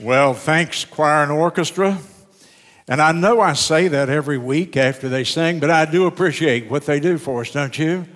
[0.00, 1.98] Well, thanks, choir and orchestra.
[2.86, 6.70] And I know I say that every week after they sing, but I do appreciate
[6.70, 8.06] what they do for us, don't you?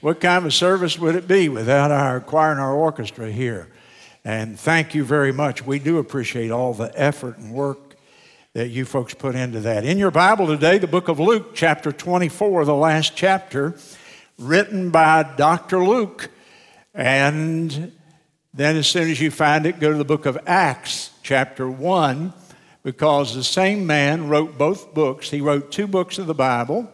[0.00, 3.68] What kind of service would it be without our choir and our orchestra here?
[4.24, 5.62] And thank you very much.
[5.62, 7.96] We do appreciate all the effort and work
[8.54, 9.84] that you folks put into that.
[9.84, 13.74] In your Bible today, the book of Luke, chapter 24, the last chapter,
[14.38, 15.84] written by Dr.
[15.84, 16.30] Luke.
[16.94, 17.92] And
[18.52, 22.32] then, as soon as you find it, go to the book of Acts, chapter 1,
[22.82, 25.30] because the same man wrote both books.
[25.30, 26.90] He wrote two books of the Bible.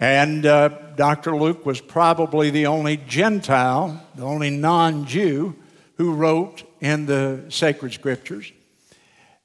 [0.00, 1.36] And uh, Dr.
[1.36, 5.54] Luke was probably the only Gentile, the only non Jew
[5.96, 8.50] who wrote in the sacred scriptures.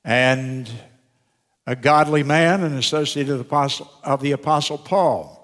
[0.04, 0.68] And
[1.68, 5.38] a godly man, an associate of the Apostle, of the Apostle Paul.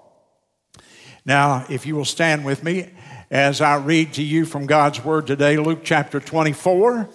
[1.24, 2.90] Now, if you will stand with me,
[3.34, 7.08] as I read to you from God's Word today, Luke chapter 24.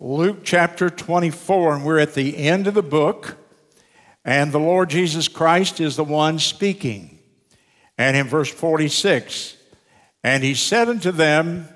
[0.00, 3.36] Luke chapter 24, and we're at the end of the book,
[4.24, 7.18] and the Lord Jesus Christ is the one speaking.
[7.98, 9.58] And in verse 46,
[10.24, 11.68] and he said unto them,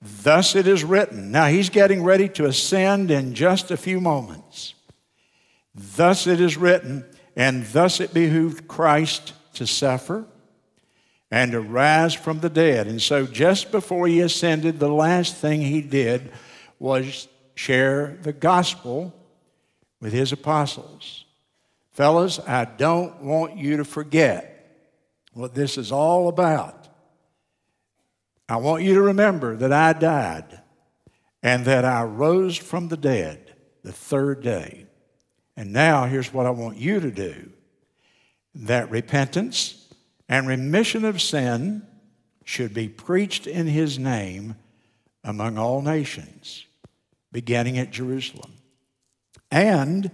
[0.00, 1.30] Thus it is written.
[1.30, 4.72] Now he's getting ready to ascend in just a few moments.
[5.74, 7.04] Thus it is written,
[7.36, 10.24] and thus it behooved Christ to suffer
[11.34, 12.86] and to rise from the dead.
[12.86, 16.30] And so, just before he ascended, the last thing he did
[16.78, 19.12] was share the gospel
[20.00, 21.24] with his apostles.
[21.90, 24.78] Fellas, I don't want you to forget
[25.32, 26.86] what this is all about.
[28.48, 30.60] I want you to remember that I died
[31.42, 34.86] and that I rose from the dead the third day.
[35.56, 37.50] And now here's what I want you to do
[38.54, 39.83] that repentance,
[40.28, 41.86] and remission of sin
[42.44, 44.56] should be preached in his name
[45.22, 46.66] among all nations,
[47.32, 48.52] beginning at Jerusalem.
[49.50, 50.10] And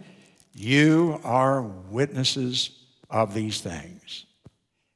[0.55, 2.71] you are witnesses
[3.09, 4.27] of these things.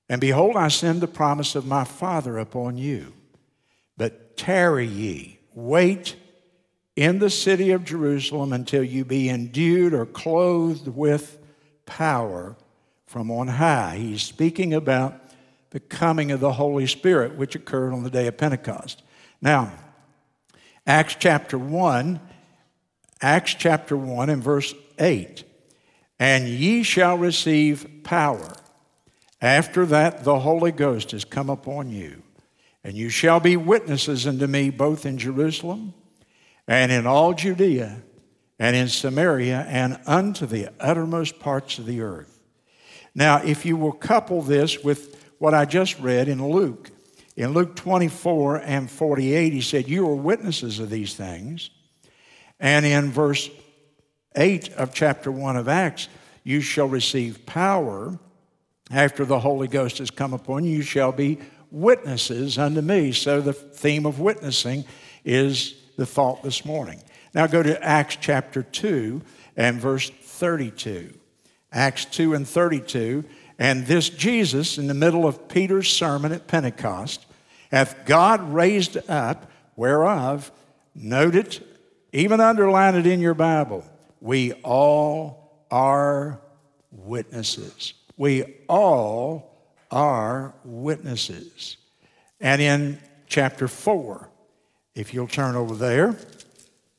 [0.08, 3.14] And behold, I send the promise of my Father upon you.
[3.96, 6.16] But tarry ye, wait
[6.96, 11.38] in the city of Jerusalem until you be endued or clothed with
[11.86, 12.56] power
[13.06, 13.96] from on high.
[13.96, 15.20] He's speaking about
[15.70, 19.02] the coming of the Holy Spirit, which occurred on the day of Pentecost.
[19.40, 19.72] Now,
[20.86, 22.20] Acts chapter 1,
[23.20, 25.44] Acts chapter 1 and verse 8.
[26.18, 28.54] And ye shall receive power.
[29.40, 32.22] After that, the Holy Ghost has come upon you.
[32.84, 35.94] And you shall be witnesses unto me both in Jerusalem
[36.68, 38.02] and in all Judea
[38.58, 42.33] and in Samaria and unto the uttermost parts of the earth.
[43.14, 46.90] Now, if you will couple this with what I just read in Luke,
[47.36, 51.70] in Luke 24 and 48, he said, You are witnesses of these things.
[52.60, 53.50] And in verse
[54.36, 56.08] 8 of chapter 1 of Acts,
[56.44, 58.18] you shall receive power
[58.90, 60.76] after the Holy Ghost has come upon you.
[60.76, 61.38] You shall be
[61.70, 63.12] witnesses unto me.
[63.12, 64.84] So the theme of witnessing
[65.24, 67.02] is the thought this morning.
[67.32, 69.22] Now go to Acts chapter 2
[69.56, 71.14] and verse 32.
[71.74, 73.24] Acts 2 and 32.
[73.58, 77.26] And this Jesus, in the middle of Peter's sermon at Pentecost,
[77.70, 80.50] hath God raised up, whereof,
[80.94, 81.60] note it,
[82.12, 83.84] even underline it in your Bible,
[84.20, 86.40] we all are
[86.92, 87.94] witnesses.
[88.16, 89.60] We all
[89.90, 91.76] are witnesses.
[92.40, 94.28] And in chapter 4,
[94.94, 96.16] if you'll turn over there,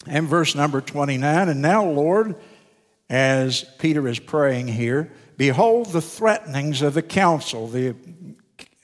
[0.08, 2.36] and verse number 29, and now, Lord,
[3.10, 7.96] as Peter is praying here, behold the threatenings of the council, the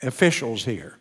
[0.02, 0.98] officials here,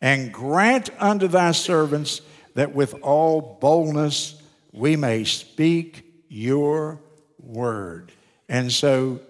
[0.00, 2.22] and grant unto thy servants
[2.54, 4.40] that with all boldness
[4.72, 7.00] we may speak your
[7.42, 8.12] word.
[8.48, 9.20] And so,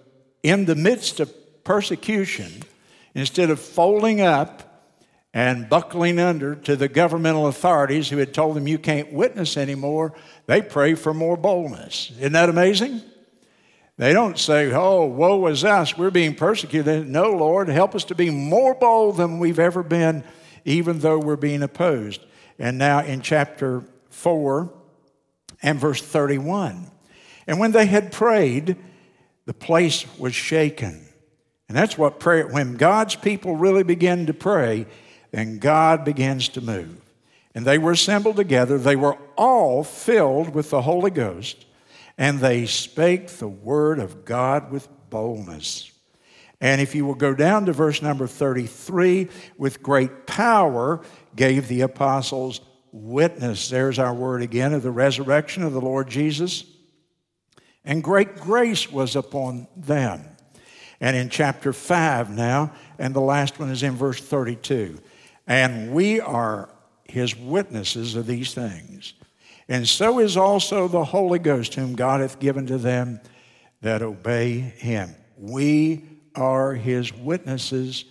[0.43, 1.33] in the midst of
[1.63, 2.63] persecution,
[3.13, 4.70] instead of folding up
[5.33, 10.13] and buckling under to the governmental authorities who had told them you can't witness anymore,
[10.45, 12.11] they pray for more boldness.
[12.19, 13.01] Isn't that amazing?
[13.97, 17.07] They don't say, Oh, woe is us, we're being persecuted.
[17.07, 20.23] No, Lord, help us to be more bold than we've ever been,
[20.65, 22.21] even though we're being opposed.
[22.59, 24.71] And now in chapter 4
[25.61, 26.91] and verse 31.
[27.47, 28.75] And when they had prayed,
[29.45, 31.05] the place was shaken.
[31.67, 34.85] And that's what prayer, when God's people really begin to pray,
[35.31, 36.97] then God begins to move.
[37.53, 38.77] And they were assembled together.
[38.77, 41.65] They were all filled with the Holy Ghost,
[42.17, 45.91] and they spake the word of God with boldness.
[46.61, 51.01] And if you will go down to verse number 33, with great power
[51.35, 52.61] gave the apostles
[52.91, 53.69] witness.
[53.69, 56.63] There's our word again of the resurrection of the Lord Jesus.
[57.83, 60.23] And great grace was upon them.
[60.99, 64.99] And in chapter 5 now, and the last one is in verse 32.
[65.51, 66.69] And we are
[67.03, 69.15] his witnesses of these things.
[69.67, 73.19] And so is also the Holy Ghost, whom God hath given to them
[73.81, 75.13] that obey him.
[75.37, 76.05] We
[76.35, 78.05] are his witnesses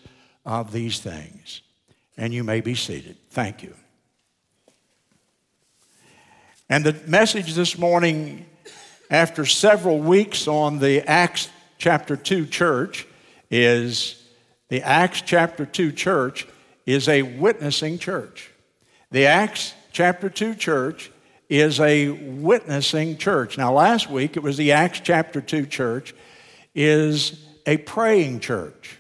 [0.45, 1.63] of these things.
[2.19, 3.17] And you may be seated.
[3.31, 3.75] Thank you.
[6.69, 8.45] And the message this morning,
[9.11, 11.49] after several weeks on the Acts
[11.79, 13.07] chapter 2 church,
[13.51, 14.23] is
[14.69, 16.47] the Acts chapter 2 church
[16.93, 18.51] is a witnessing church.
[19.11, 21.11] The Acts chapter 2 church
[21.49, 23.59] is a witnessing church.
[23.59, 26.15] Now, last week it was the Acts chapter 2 church
[26.75, 28.99] is a praying church.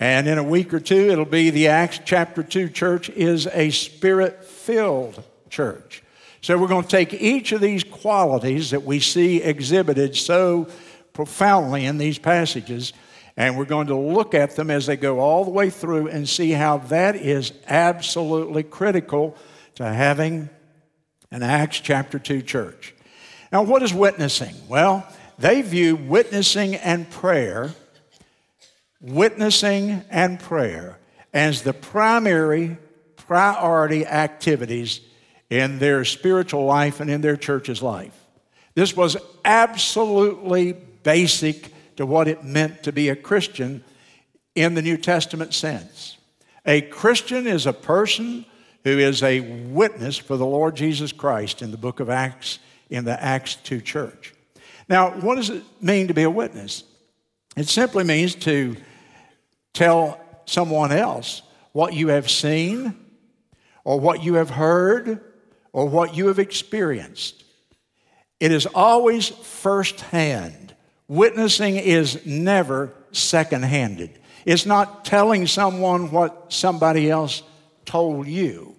[0.00, 3.70] And in a week or two, it'll be the Acts chapter 2 church is a
[3.70, 6.02] spirit filled church.
[6.40, 10.68] So we're going to take each of these qualities that we see exhibited so
[11.12, 12.92] profoundly in these passages,
[13.36, 16.28] and we're going to look at them as they go all the way through and
[16.28, 19.36] see how that is absolutely critical
[19.74, 20.48] to having
[21.30, 22.94] an Acts chapter 2 church.
[23.50, 24.54] Now, what is witnessing?
[24.68, 25.06] Well,
[25.38, 27.74] they view witnessing and prayer,
[29.00, 30.98] witnessing and prayer,
[31.32, 32.76] as the primary
[33.16, 35.00] priority activities
[35.50, 38.14] in their spiritual life and in their church's life.
[38.74, 43.84] This was absolutely basic to what it meant to be a Christian
[44.54, 46.16] in the New Testament sense.
[46.66, 48.46] A Christian is a person
[48.84, 52.58] who is a witness for the Lord Jesus Christ in the book of Acts,
[52.90, 54.34] in the Acts 2 church.
[54.88, 56.84] Now, what does it mean to be a witness?
[57.56, 58.76] It simply means to
[59.72, 61.42] tell someone else
[61.72, 62.94] what you have seen
[63.84, 65.20] or what you have heard
[65.72, 67.44] or what you have experienced.
[68.40, 70.63] It is always firsthand.
[71.08, 74.18] Witnessing is never second handed.
[74.44, 77.42] It's not telling someone what somebody else
[77.84, 78.76] told you.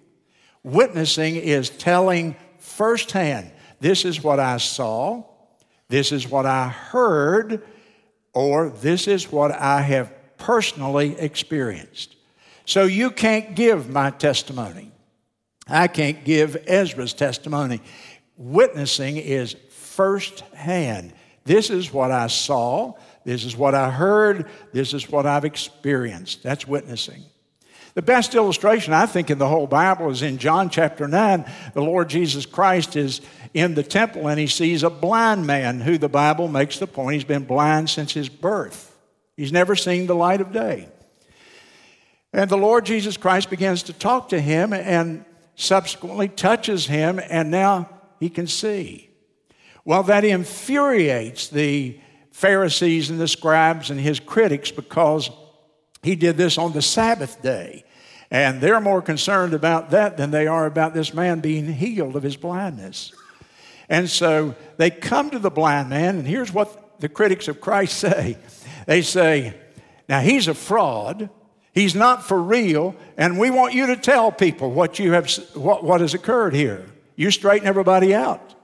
[0.62, 3.50] Witnessing is telling firsthand
[3.80, 5.24] this is what I saw,
[5.88, 7.62] this is what I heard,
[8.32, 12.16] or this is what I have personally experienced.
[12.64, 14.90] So you can't give my testimony.
[15.68, 17.80] I can't give Ezra's testimony.
[18.36, 21.12] Witnessing is firsthand.
[21.46, 22.94] This is what I saw.
[23.24, 24.46] This is what I heard.
[24.72, 26.42] This is what I've experienced.
[26.42, 27.22] That's witnessing.
[27.94, 31.50] The best illustration, I think, in the whole Bible is in John chapter 9.
[31.72, 33.22] The Lord Jesus Christ is
[33.54, 37.14] in the temple and he sees a blind man who the Bible makes the point
[37.14, 38.94] he's been blind since his birth.
[39.34, 40.88] He's never seen the light of day.
[42.32, 47.50] And the Lord Jesus Christ begins to talk to him, and subsequently touches him, and
[47.50, 47.88] now
[48.20, 49.08] he can see.
[49.86, 51.96] Well, that infuriates the
[52.32, 55.30] Pharisees and the scribes and his critics because
[56.02, 57.84] he did this on the Sabbath day.
[58.28, 62.24] And they're more concerned about that than they are about this man being healed of
[62.24, 63.14] his blindness.
[63.88, 67.96] And so they come to the blind man, and here's what the critics of Christ
[68.00, 68.38] say
[68.86, 69.54] they say,
[70.08, 71.30] Now he's a fraud.
[71.72, 75.84] He's not for real, and we want you to tell people what, you have, what,
[75.84, 76.86] what has occurred here.
[77.14, 78.55] You straighten everybody out.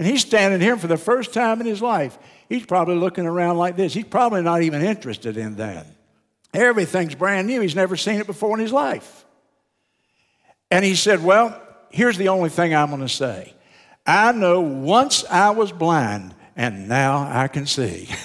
[0.00, 2.18] And he's standing here for the first time in his life.
[2.48, 3.92] He's probably looking around like this.
[3.92, 5.86] He's probably not even interested in that.
[6.54, 7.60] Everything's brand new.
[7.60, 9.26] He's never seen it before in his life.
[10.70, 11.60] And he said, Well,
[11.90, 13.52] here's the only thing I'm going to say.
[14.06, 18.08] I know once I was blind, and now I can see.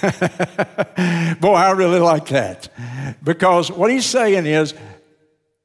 [1.40, 2.70] Boy, I really like that.
[3.22, 4.72] Because what he's saying is,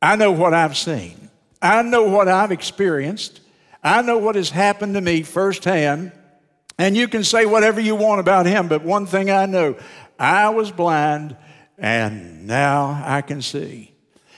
[0.02, 1.30] I know what I've seen,
[1.62, 3.41] I know what I've experienced,
[3.84, 6.12] I know what has happened to me firsthand.
[6.78, 9.76] And you can say whatever you want about him, but one thing I know
[10.18, 11.36] I was blind,
[11.78, 13.94] and now I can see.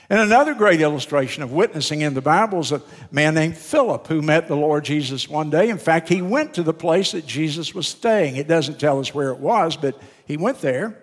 [0.09, 2.81] And another great illustration of witnessing in the Bible is a
[3.11, 5.69] man named Philip who met the Lord Jesus one day.
[5.69, 8.35] In fact, he went to the place that Jesus was staying.
[8.35, 10.99] It doesn't tell us where it was, but he went there.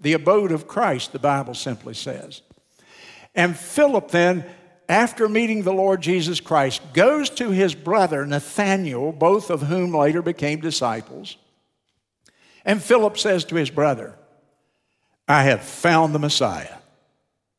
[0.00, 2.42] The abode of Christ, the Bible simply says.
[3.34, 4.44] And Philip then,
[4.92, 10.22] after meeting the Lord Jesus Christ, goes to his brother Nathanael, both of whom later
[10.22, 11.36] became disciples.
[12.64, 14.14] And Philip says to his brother,
[15.26, 16.76] I have found the Messiah.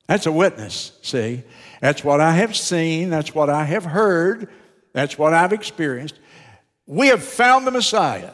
[0.08, 1.44] That's a witness, see?
[1.82, 4.50] That's what I have seen, that's what I have heard,
[4.92, 6.20] that's what I've experienced.
[6.86, 8.32] We have found the Messiah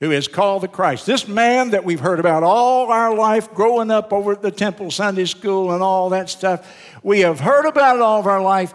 [0.00, 1.06] who is called the Christ.
[1.06, 4.90] This man that we've heard about all our life growing up over at the temple
[4.90, 8.72] Sunday school and all that stuff, we have heard about it all of our life.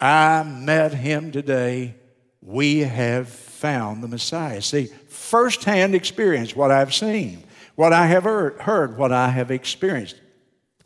[0.00, 1.94] I met him today.
[2.40, 4.62] We have found the Messiah.
[4.62, 10.16] See, firsthand experience, what I've seen, what I have heard, what I have experienced.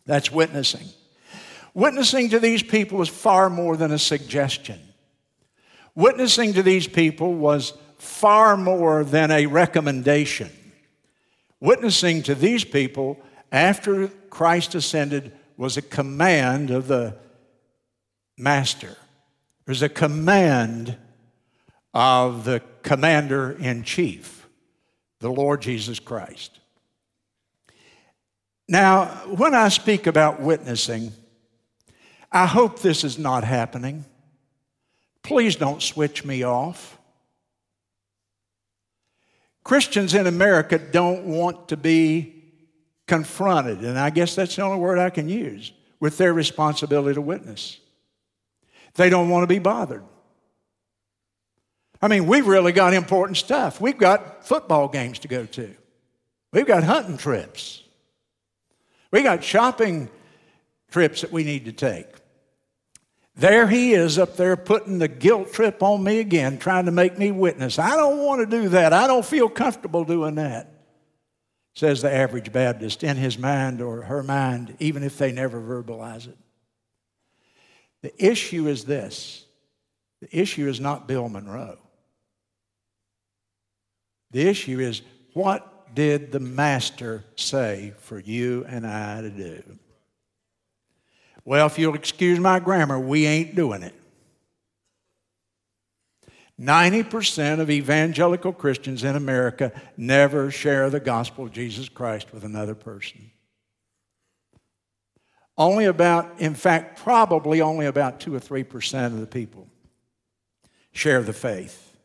[0.07, 0.87] That's witnessing.
[1.75, 4.81] Witnessing to these people was far more than a suggestion.
[5.95, 10.51] Witnessing to these people was far more than a recommendation.
[11.61, 13.19] Witnessing to these people
[13.51, 17.17] after Christ ascended was a command of the
[18.37, 18.97] master.
[19.67, 20.97] Was a command
[21.93, 24.47] of the commander in chief,
[25.21, 26.61] the Lord Jesus Christ.
[28.69, 31.13] Now, when I speak about witnessing,
[32.31, 34.05] I hope this is not happening.
[35.23, 36.96] Please don't switch me off.
[39.67, 42.45] Christians in America don't want to be
[43.09, 47.21] confronted, and I guess that's the only word I can use, with their responsibility to
[47.21, 47.81] witness.
[48.95, 50.05] They don't want to be bothered.
[52.01, 53.81] I mean, we've really got important stuff.
[53.81, 55.75] We've got football games to go to,
[56.53, 57.83] we've got hunting trips,
[59.11, 60.09] we got shopping
[60.93, 62.07] trips that we need to take.
[63.37, 67.19] There he is up there putting the guilt trip on me again, trying to make
[67.19, 67.79] me witness.
[67.79, 68.95] I don't want to do that.
[68.95, 70.73] I don't feel comfortable doing that,
[71.75, 76.27] says the average Baptist in his mind or her mind, even if they never verbalize
[76.27, 76.39] it.
[78.01, 79.45] The issue is this
[80.23, 81.79] the issue is not Bill Monroe.
[84.31, 85.03] The issue is
[85.35, 89.79] what did the Master say for you and I to do?
[91.47, 93.95] Well, if you'll excuse my grammar, we ain't doing it.
[96.61, 102.75] 90% of evangelical Christians in America never share the gospel of Jesus Christ with another
[102.75, 103.31] person.
[105.57, 109.69] Only about, in fact, probably only about 2 or 3% of the people
[110.91, 111.97] share the faith.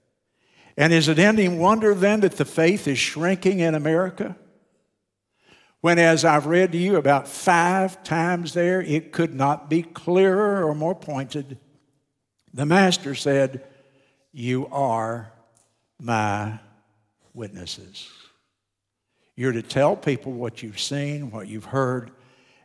[0.78, 4.36] And is it any wonder then that the faith is shrinking in America?
[5.82, 10.64] When, as I've read to you about five times there, it could not be clearer
[10.64, 11.58] or more pointed.
[12.54, 13.64] The Master said,
[14.32, 15.32] You are
[16.00, 16.60] my
[17.34, 18.10] witnesses.
[19.36, 22.12] You're to tell people what you've seen, what you've heard,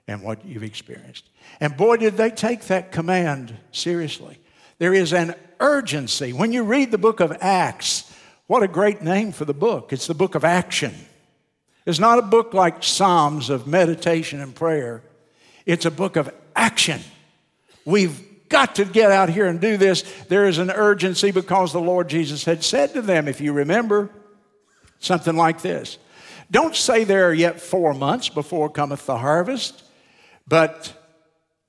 [0.07, 1.29] and what you've experienced.
[1.59, 4.39] And boy, did they take that command seriously.
[4.79, 6.33] There is an urgency.
[6.33, 8.13] When you read the book of Acts,
[8.47, 9.93] what a great name for the book!
[9.93, 10.95] It's the book of action.
[11.87, 15.03] It's not a book like Psalms of meditation and prayer,
[15.65, 17.01] it's a book of action.
[17.85, 20.03] We've got to get out here and do this.
[20.29, 24.11] There is an urgency because the Lord Jesus had said to them, if you remember,
[24.99, 25.99] something like this
[26.51, 29.85] Don't say there are yet four months before cometh the harvest,
[30.49, 30.93] but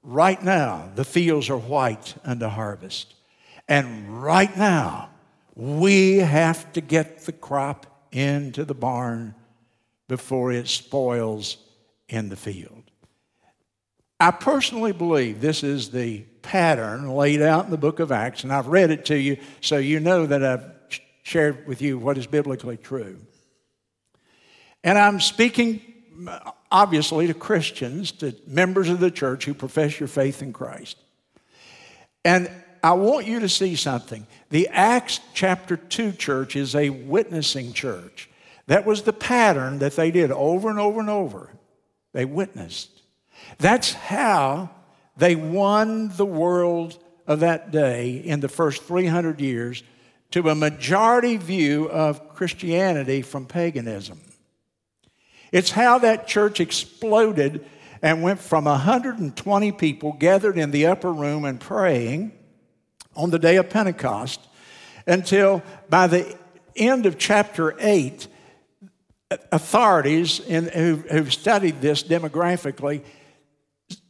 [0.01, 3.13] right now the fields are white unto harvest.
[3.67, 5.09] And right now,
[5.53, 9.36] we have to get the crop into the barn
[10.07, 11.57] before it spoils
[12.09, 12.83] in the field.
[14.19, 18.51] I personally believe this is the pattern laid out in the book of Acts, and
[18.51, 20.71] I've read it to you so you know that I've
[21.21, 23.19] shared with you what is biblically true.
[24.83, 25.81] And I'm speaking
[26.27, 30.97] uh, obviously to Christians, to members of the church who profess your faith in Christ.
[32.25, 32.49] And
[32.83, 34.25] I want you to see something.
[34.49, 38.26] The Acts chapter 2 church is a witnessing church.
[38.67, 41.51] That was the pattern that they did over and over and over.
[42.13, 43.01] They witnessed.
[43.57, 44.69] That's how
[45.15, 49.83] they won the world of that day in the first 300 years
[50.31, 54.19] to a majority view of Christianity from paganism.
[55.51, 57.65] It's how that church exploded
[58.01, 62.33] and went from 120 people gathered in the upper room and praying
[63.15, 64.41] on the day of Pentecost
[65.07, 66.38] until by the
[66.75, 68.27] end of chapter 8,
[69.51, 73.03] authorities in, who, who've studied this demographically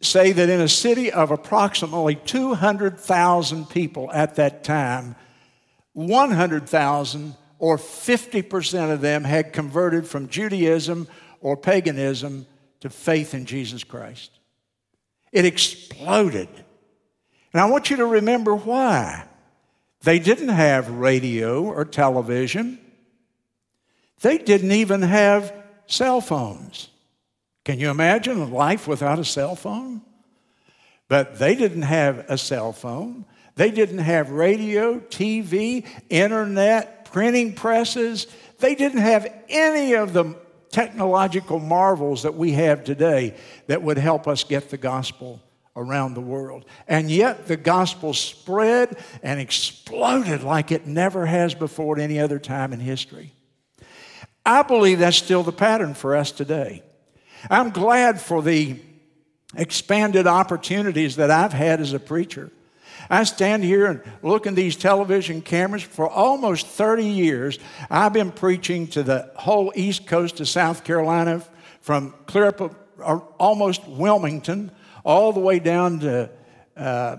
[0.01, 5.15] say that in a city of approximately 200,000 people at that time,
[5.93, 11.07] 100,000 or 50% of them had converted from Judaism
[11.41, 12.45] or paganism
[12.81, 14.31] to faith in Jesus Christ.
[15.31, 16.49] It exploded.
[17.53, 19.25] And I want you to remember why.
[20.03, 22.79] They didn't have radio or television.
[24.21, 25.53] They didn't even have
[25.85, 26.89] cell phones.
[27.65, 30.01] Can you imagine a life without a cell phone?
[31.07, 33.25] But they didn't have a cell phone.
[33.55, 38.27] They didn't have radio, TV, internet, printing presses.
[38.59, 40.35] They didn't have any of the
[40.69, 43.35] technological marvels that we have today
[43.67, 45.41] that would help us get the gospel
[45.75, 46.65] around the world.
[46.87, 52.39] And yet the gospel spread and exploded like it never has before at any other
[52.39, 53.33] time in history.
[54.47, 56.81] I believe that's still the pattern for us today.
[57.49, 58.79] I'm glad for the
[59.57, 62.49] expanded opportunities that I've had as a preacher.
[63.09, 65.83] I stand here and look in these television cameras.
[65.83, 71.43] For almost 30 years, I've been preaching to the whole east coast of South Carolina,
[71.81, 72.73] from clear up
[73.37, 74.71] almost Wilmington
[75.03, 76.29] all the way down to
[76.77, 77.17] uh,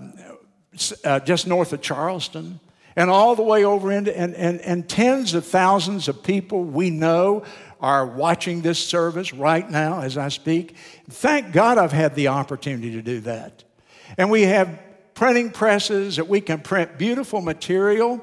[1.03, 2.59] uh, just north of Charleston,
[2.99, 6.89] and all the way over into, and, and, and tens of thousands of people we
[6.89, 7.43] know
[7.79, 10.75] are watching this service right now as I speak.
[11.09, 13.63] Thank God I've had the opportunity to do that.
[14.17, 14.77] And we have
[15.13, 18.21] printing presses that we can print beautiful material.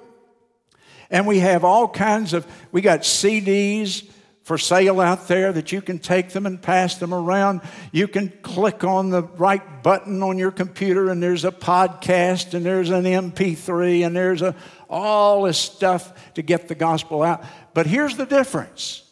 [1.09, 4.07] And we have all kinds of, we got CDs
[4.47, 7.61] for sale out there that you can take them and pass them around.
[7.91, 12.65] You can click on the right button on your computer and there's a podcast and
[12.65, 14.55] there's an MP3 and there's a,
[14.89, 17.45] all this stuff to get the gospel out.
[17.75, 19.03] But here's the difference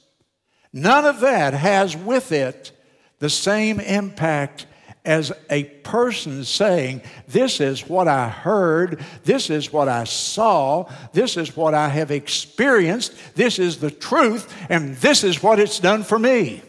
[0.73, 2.71] none of that has with it
[3.19, 4.67] the same impact
[5.04, 11.37] as a person saying, This is what I heard, this is what I saw, this
[11.37, 16.02] is what I have experienced, this is the truth, and this is what it's done
[16.04, 16.62] for me.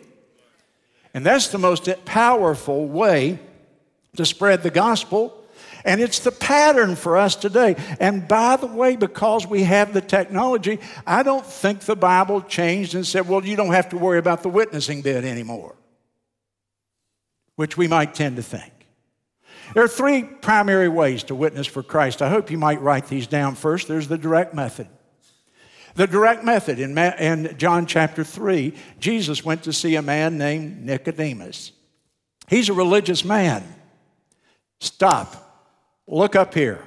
[1.14, 3.40] And that's the most powerful way
[4.18, 5.42] to spread the gospel.
[5.86, 7.76] And it's the pattern for us today.
[8.00, 12.96] And by the way, because we have the technology, I don't think the Bible changed
[12.96, 15.76] and said, well, you don't have to worry about the witnessing bit anymore
[17.56, 18.72] which we might tend to think.
[19.74, 22.22] There are three primary ways to witness for Christ.
[22.22, 23.88] I hope you might write these down first.
[23.88, 24.88] There's the direct method.
[25.96, 30.84] The direct method in, in John chapter 3, Jesus went to see a man named
[30.86, 31.72] Nicodemus.
[32.50, 33.64] He's a religious man.
[34.82, 35.42] Stop.
[36.06, 36.86] Look up here.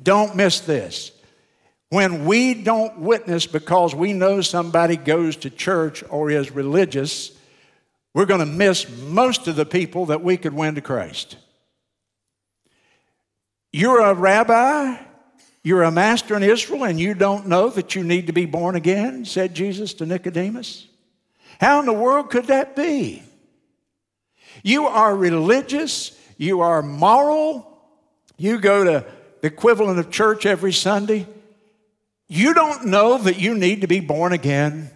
[0.00, 1.12] Don't miss this.
[1.88, 7.32] When we don't witness because we know somebody goes to church or is religious,
[8.14, 11.36] we're going to miss most of the people that we could win to Christ.
[13.72, 14.98] You're a rabbi,
[15.62, 18.76] you're a master in Israel, and you don't know that you need to be born
[18.76, 20.86] again, said Jesus to Nicodemus.
[21.60, 23.22] How in the world could that be?
[24.62, 27.66] You are religious, you are moral,
[28.36, 29.06] you go to
[29.40, 31.26] the equivalent of church every Sunday.
[32.28, 34.90] You don't know that you need to be born again.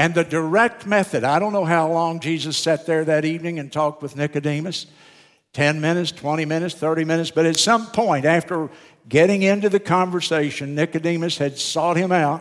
[0.00, 3.70] And the direct method, I don't know how long Jesus sat there that evening and
[3.70, 4.86] talked with Nicodemus
[5.52, 8.70] 10 minutes, 20 minutes, 30 minutes, but at some point after
[9.10, 12.40] getting into the conversation, Nicodemus had sought him out.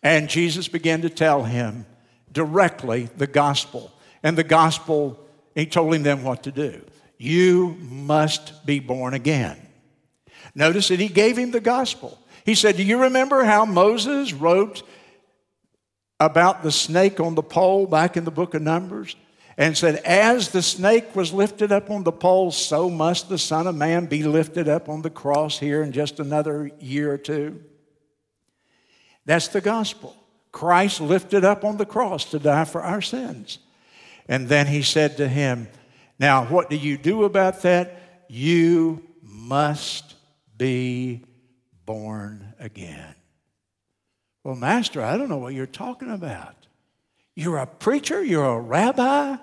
[0.00, 1.86] And Jesus began to tell him
[2.30, 3.90] directly the gospel.
[4.22, 5.18] And the gospel,
[5.56, 6.84] he told him then what to do.
[7.18, 9.56] You must be born again.
[10.54, 12.16] Notice that he gave him the gospel.
[12.44, 14.84] He said, Do you remember how Moses wrote
[16.24, 19.16] about the snake on the pole back in the book of Numbers
[19.56, 23.66] and said, As the snake was lifted up on the pole, so must the Son
[23.66, 27.62] of Man be lifted up on the cross here in just another year or two.
[29.26, 30.16] That's the gospel.
[30.52, 33.58] Christ lifted up on the cross to die for our sins.
[34.28, 35.68] And then he said to him,
[36.18, 38.24] Now, what do you do about that?
[38.28, 40.14] You must
[40.56, 41.24] be
[41.84, 43.14] born again.
[44.44, 46.54] Well, Master, I don't know what you're talking about.
[47.34, 49.36] You're a preacher, you're a rabbi,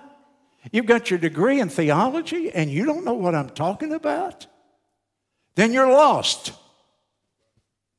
[0.70, 4.46] you've got your degree in theology, and you don't know what I'm talking about?
[5.56, 6.52] Then you're lost.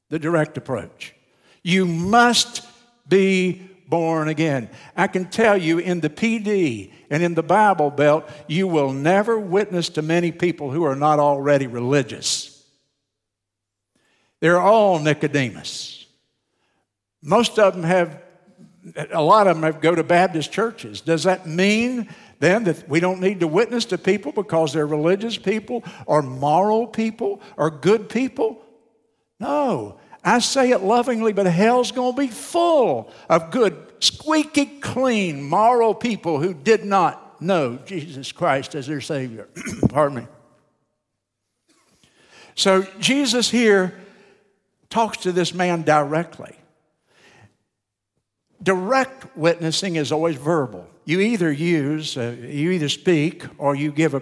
[0.09, 1.13] The direct approach.
[1.61, 2.65] You must
[3.07, 4.69] be born again.
[4.95, 8.91] I can tell you in the Pee Dee and in the Bible Belt, you will
[8.91, 12.63] never witness to many people who are not already religious.
[14.39, 16.02] They're all Nicodemus.
[17.23, 18.21] Most of them have,
[19.11, 20.99] a lot of them have go to Baptist churches.
[20.99, 22.09] Does that mean
[22.39, 26.85] then that we don't need to witness to people because they're religious people or moral
[26.85, 28.61] people or good people?
[29.39, 29.99] No.
[30.25, 35.95] I say it lovingly, but hell's going to be full of good, squeaky clean, moral
[35.95, 39.47] people who did not know Jesus Christ as their Savior.
[39.89, 40.27] Pardon me.
[42.55, 43.99] So Jesus here
[44.89, 46.55] talks to this man directly.
[48.63, 50.87] Direct witnessing is always verbal.
[51.05, 54.21] You either use, uh, you either speak or you give a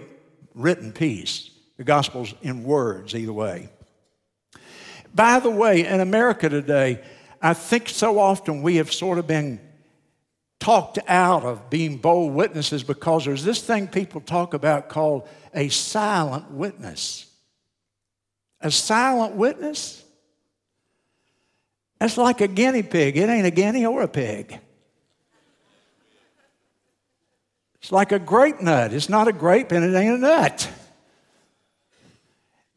[0.54, 1.50] written piece.
[1.76, 3.68] The gospel's in words, either way.
[5.14, 7.02] By the way, in America today,
[7.40, 9.60] I think so often we have sort of been
[10.58, 15.68] talked out of being bold witnesses because there's this thing people talk about called a
[15.68, 17.26] silent witness.
[18.60, 20.01] A silent witness?
[22.02, 23.16] That's like a guinea pig.
[23.16, 24.58] It ain't a guinea or a pig.
[27.80, 28.92] It's like a grape nut.
[28.92, 30.68] It's not a grape and it ain't a nut.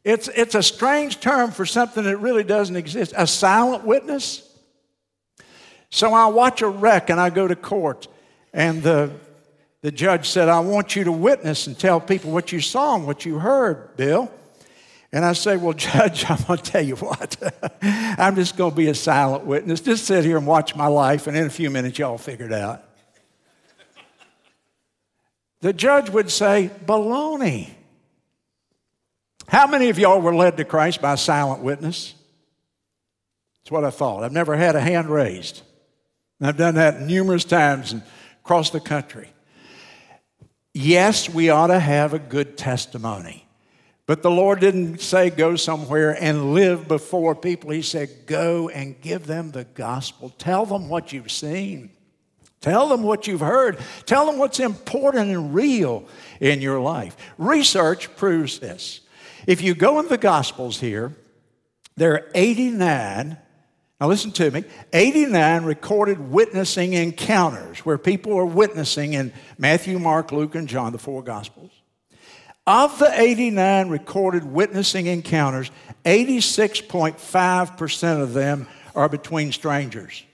[0.04, 3.14] It's, it's a strange term for something that really doesn't exist.
[3.16, 4.48] A silent witness?
[5.90, 8.06] So I watch a wreck and I go to court,
[8.52, 9.10] and the,
[9.80, 13.04] the judge said, I want you to witness and tell people what you saw and
[13.04, 14.30] what you heard, Bill.
[15.16, 17.38] And I say, Well, Judge, I'm going to tell you what.
[17.82, 19.80] I'm just going to be a silent witness.
[19.80, 22.52] Just sit here and watch my life, and in a few minutes, y'all figure it
[22.52, 22.82] out.
[25.62, 27.70] the judge would say, Baloney.
[29.48, 32.12] How many of y'all were led to Christ by a silent witness?
[33.62, 34.22] That's what I thought.
[34.22, 35.62] I've never had a hand raised.
[36.42, 37.94] I've done that numerous times
[38.42, 39.30] across the country.
[40.74, 43.45] Yes, we ought to have a good testimony.
[44.06, 47.70] But the Lord didn't say go somewhere and live before people.
[47.70, 50.30] He said go and give them the gospel.
[50.38, 51.90] Tell them what you've seen.
[52.60, 53.78] Tell them what you've heard.
[54.06, 56.04] Tell them what's important and real
[56.40, 57.16] in your life.
[57.38, 59.00] Research proves this.
[59.46, 61.14] If you go in the Gospels here,
[61.96, 63.38] there are 89,
[64.00, 70.32] now listen to me, 89 recorded witnessing encounters where people are witnessing in Matthew, Mark,
[70.32, 71.75] Luke, and John, the four Gospels.
[72.66, 75.70] Of the 89 recorded witnessing encounters,
[76.04, 80.24] 86.5% of them are between strangers.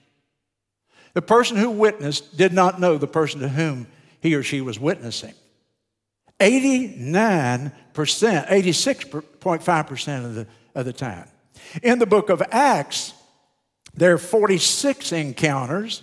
[1.13, 3.85] The person who witnessed did not know the person to whom
[4.19, 5.35] he or she was witnessing.
[6.39, 11.27] 89%, 86.5% of the, of the time.
[11.83, 13.13] In the book of Acts,
[13.93, 16.01] there are 46 encounters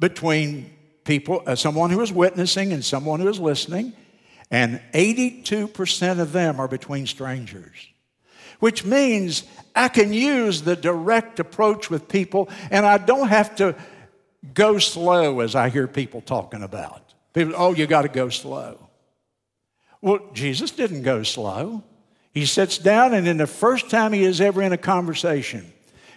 [0.00, 0.72] between
[1.04, 3.92] people, uh, someone who is witnessing and someone who is listening,
[4.50, 7.88] and 82% of them are between strangers.
[8.58, 13.74] Which means I can use the direct approach with people and I don't have to
[14.54, 17.14] go slow as I hear people talking about.
[17.34, 18.88] People, oh, you got to go slow.
[20.00, 21.82] Well, Jesus didn't go slow.
[22.32, 25.72] He sits down, and in the first time he is ever in a conversation,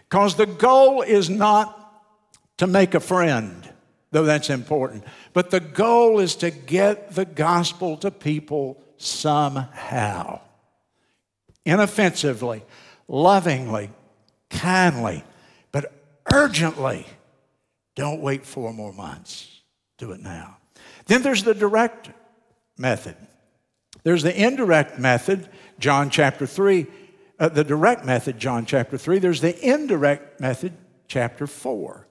[0.10, 1.76] because the goal is not
[2.58, 3.70] to make a friend,
[4.12, 10.42] though that's important, but the goal is to get the gospel to people somehow.
[11.66, 12.64] Inoffensively,
[13.08, 13.92] lovingly,
[14.50, 15.24] kindly,
[15.72, 15.92] but
[16.34, 17.06] urgently.
[17.96, 19.62] Don't wait four more months.
[19.98, 20.58] Do it now.
[21.06, 22.10] Then there's the direct
[22.78, 23.16] method.
[24.04, 26.88] There's the indirect method, John chapter 3,
[27.40, 29.20] uh, the direct method, John chapter 3.
[29.20, 30.74] There's the indirect method,
[31.08, 32.08] chapter 4.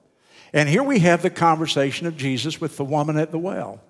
[0.53, 3.81] And here we have the conversation of Jesus with the woman at the well.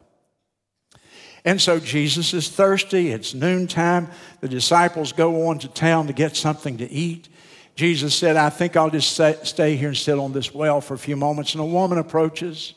[1.45, 3.12] And so Jesus is thirsty.
[3.12, 4.10] It's noontime.
[4.41, 7.30] The disciples go on to town to get something to eat.
[7.76, 9.13] Jesus said, I think I'll just
[9.48, 11.54] stay here and sit on this well for a few moments.
[11.54, 12.74] And a woman approaches.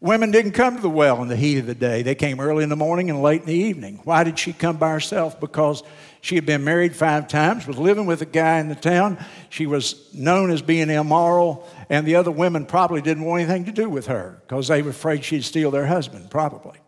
[0.00, 2.02] Women didn't come to the well in the heat of the day.
[2.02, 4.00] They came early in the morning and late in the evening.
[4.04, 5.38] Why did she come by herself?
[5.40, 5.82] Because
[6.20, 9.18] she had been married five times, was living with a guy in the town.
[9.50, 13.72] She was known as being immoral, and the other women probably didn't want anything to
[13.72, 16.78] do with her because they were afraid she'd steal their husband, probably.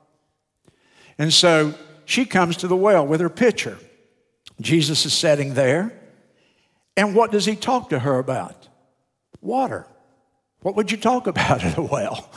[1.19, 3.79] And so she comes to the well with her pitcher.
[4.61, 5.93] Jesus is sitting there,
[6.97, 8.69] and what does he talk to her about?
[9.41, 9.87] Water.
[10.61, 12.31] What would you talk about at a well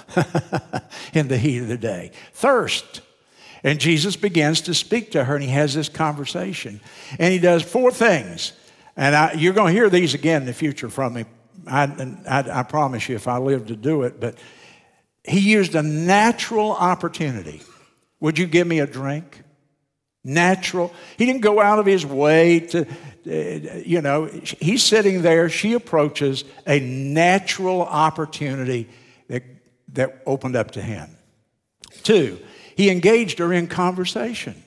[1.13, 2.11] in the heat of the day?
[2.33, 3.01] Thirst.
[3.63, 6.79] And Jesus begins to speak to her, and he has this conversation.
[7.17, 8.53] And he does four things.
[8.95, 11.25] And I, you're going to hear these again in the future from me.
[11.69, 11.83] I,
[12.27, 14.19] I, I promise you, if I live to do it.
[14.19, 14.37] But
[15.23, 17.61] he used a natural opportunity.
[18.19, 19.43] Would you give me a drink?
[20.23, 20.93] Natural.
[21.17, 25.49] He didn't go out of his way to, uh, you know, he's sitting there.
[25.49, 28.89] She approaches a natural opportunity
[29.27, 29.43] that,
[29.93, 31.09] that opened up to him.
[32.03, 32.39] Two,
[32.75, 34.61] he engaged her in conversation.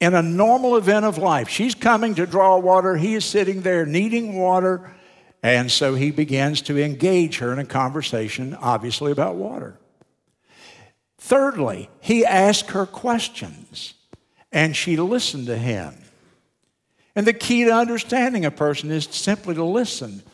[0.00, 2.96] In a normal event of life, she's coming to draw water.
[2.96, 4.92] He is sitting there needing water.
[5.46, 9.78] And so he begins to engage her in a conversation, obviously about water.
[11.18, 13.94] Thirdly, he asked her questions
[14.50, 15.94] and she listened to him.
[17.14, 20.24] And the key to understanding a person is simply to listen.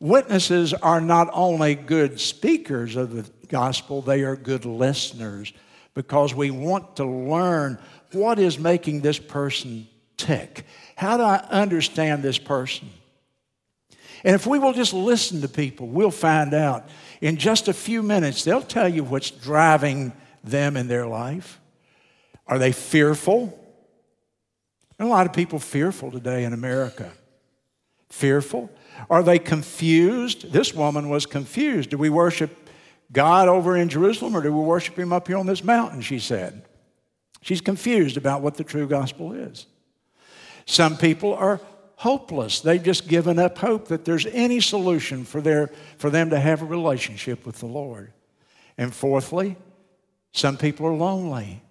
[0.00, 5.52] Witnesses are not only good speakers of the gospel, they are good listeners
[5.92, 7.78] because we want to learn
[8.12, 10.64] what is making this person tick.
[10.96, 12.88] How do I understand this person?
[14.24, 16.88] And if we will just listen to people, we'll find out
[17.20, 20.12] in just a few minutes, they'll tell you what's driving
[20.44, 21.60] them in their life.
[22.46, 23.58] Are they fearful?
[24.98, 27.10] a lot of people fearful today in America.
[28.10, 28.70] Fearful?
[29.10, 30.52] Are they confused?
[30.52, 31.90] This woman was confused.
[31.90, 32.70] Do we worship
[33.10, 36.02] God over in Jerusalem or do we worship Him up here on this mountain?
[36.02, 36.62] She said.
[37.40, 39.66] She's confused about what the true gospel is.
[40.66, 41.60] Some people are
[42.02, 42.58] hopeless.
[42.58, 46.60] They've just given up hope that there's any solution for, their, for them to have
[46.60, 48.12] a relationship with the Lord.
[48.76, 49.56] And fourthly,
[50.32, 51.62] some people are lonely.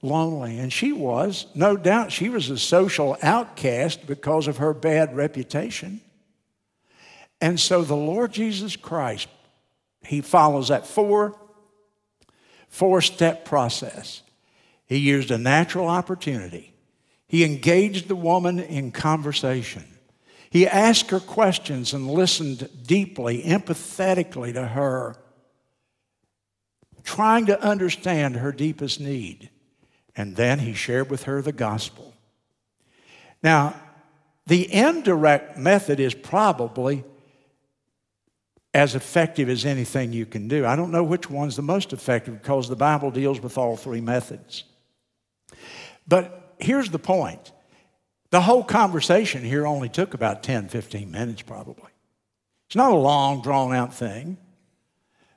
[0.00, 0.60] Lonely.
[0.60, 6.00] And she was, no doubt, she was a social outcast because of her bad reputation.
[7.40, 9.26] And so the Lord Jesus Christ,
[10.04, 11.36] he follows that four,
[12.68, 14.22] four step process.
[14.86, 16.75] He used a natural opportunity
[17.28, 19.84] he engaged the woman in conversation.
[20.50, 25.16] He asked her questions and listened deeply, empathetically to her,
[27.02, 29.50] trying to understand her deepest need.
[30.14, 32.14] And then he shared with her the gospel.
[33.42, 33.74] Now,
[34.46, 37.04] the indirect method is probably
[38.72, 40.64] as effective as anything you can do.
[40.64, 44.00] I don't know which one's the most effective because the Bible deals with all three
[44.00, 44.64] methods.
[46.06, 47.52] But here's the point
[48.30, 51.90] the whole conversation here only took about 10, 15 minutes, probably.
[52.66, 54.36] It's not a long, drawn out thing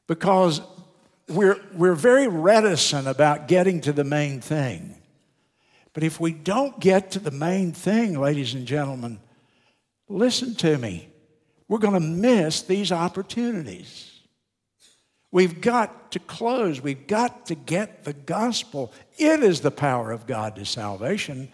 [0.08, 0.62] because
[1.28, 4.96] we're, we're very reticent about getting to the main thing.
[5.94, 9.20] But if we don't get to the main thing, ladies and gentlemen,
[10.08, 11.10] listen to me.
[11.68, 14.09] We're going to miss these opportunities.
[15.32, 16.82] We've got to close.
[16.82, 18.92] We've got to get the gospel.
[19.18, 21.52] It is the power of God to salvation.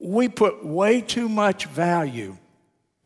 [0.00, 2.36] We put way too much value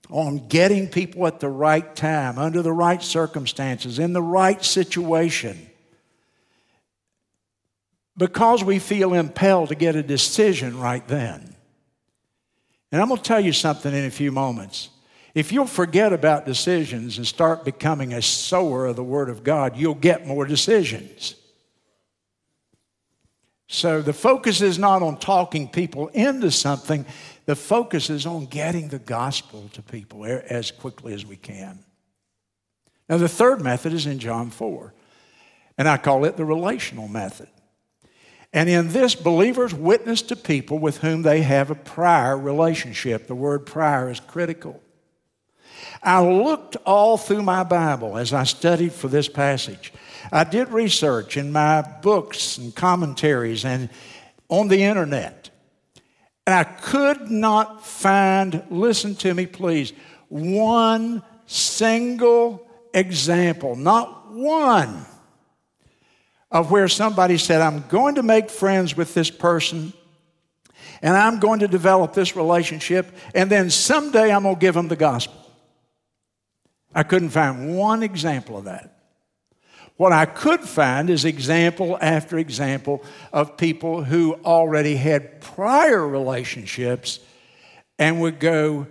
[0.08, 5.68] on getting people at the right time, under the right circumstances, in the right situation,
[8.16, 11.54] because we feel impelled to get a decision right then.
[12.92, 14.88] And I'm going to tell you something in a few moments.
[15.36, 19.76] If you'll forget about decisions and start becoming a sower of the Word of God,
[19.76, 21.34] you'll get more decisions.
[23.66, 27.04] So the focus is not on talking people into something,
[27.44, 31.80] the focus is on getting the gospel to people as quickly as we can.
[33.06, 34.94] Now, the third method is in John 4,
[35.76, 37.48] and I call it the relational method.
[38.54, 43.26] And in this, believers witness to people with whom they have a prior relationship.
[43.26, 44.80] The word prior is critical.
[46.02, 49.92] I looked all through my Bible as I studied for this passage.
[50.32, 53.90] I did research in my books and commentaries and
[54.48, 55.50] on the internet.
[56.46, 59.92] And I could not find, listen to me please,
[60.28, 65.06] one single example, not one,
[66.50, 69.92] of where somebody said, I'm going to make friends with this person
[71.02, 74.88] and I'm going to develop this relationship, and then someday I'm going to give them
[74.88, 75.45] the gospel.
[76.96, 78.96] I couldn't find one example of that.
[79.98, 83.04] What I could find is example after example
[83.34, 87.20] of people who already had prior relationships
[87.98, 88.86] and would go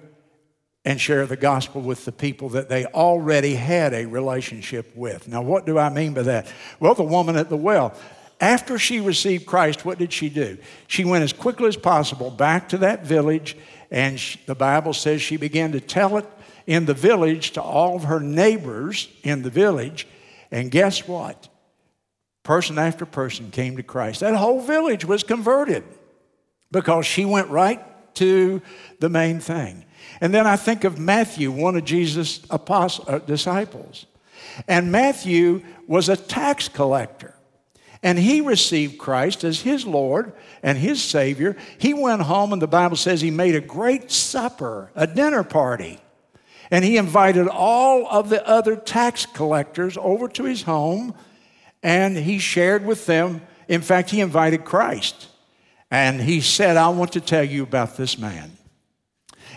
[0.86, 5.28] and share the gospel with the people that they already had a relationship with.
[5.28, 6.48] Now, what do I mean by that?
[6.80, 7.96] Well, the woman at the well,
[8.40, 10.60] after she received Christ, what did she do?
[10.86, 13.58] She went as quickly as possible back to that village,
[13.90, 16.28] and she, the Bible says she began to tell it
[16.68, 20.08] in the village to all of her neighbors in the village.
[20.52, 21.48] And guess what?
[22.44, 24.20] Person after person came to Christ.
[24.20, 25.84] That whole village was converted
[26.72, 27.82] because she went right
[28.16, 28.62] to
[29.00, 29.86] the main thing.
[30.22, 34.06] And then I think of Matthew, one of Jesus' apostle, uh, disciples.
[34.68, 37.34] And Matthew was a tax collector.
[38.04, 41.58] And he received Christ as his Lord and his Savior.
[41.80, 46.00] He went home, and the Bible says he made a great supper, a dinner party.
[46.72, 51.14] And he invited all of the other tax collectors over to his home
[51.84, 53.42] and he shared with them.
[53.68, 55.28] In fact, he invited Christ.
[55.92, 58.52] And he said, I want to tell you about this man.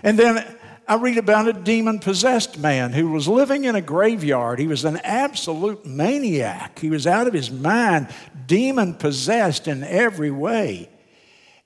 [0.03, 0.45] And then
[0.87, 4.59] I read about a demon possessed man who was living in a graveyard.
[4.59, 6.79] He was an absolute maniac.
[6.79, 8.09] He was out of his mind,
[8.47, 10.89] demon possessed in every way.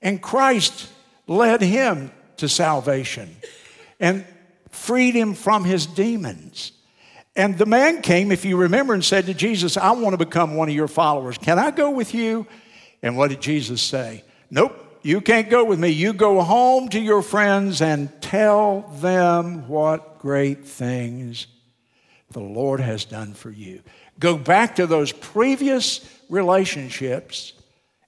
[0.01, 0.89] And Christ
[1.27, 3.35] led him to salvation.
[3.99, 4.25] And
[4.73, 6.71] freed him from his demons.
[7.35, 10.55] And the man came, if you remember, and said to Jesus, I want to become
[10.55, 11.37] one of your followers.
[11.37, 12.45] Can I go with you?
[13.01, 14.23] And what did Jesus say?
[14.51, 15.89] Nope, You can't go with me.
[15.89, 21.47] You go home to your friends and tell them what great things
[22.31, 23.81] the Lord has done for you.
[24.17, 27.51] Go back to those previous relationships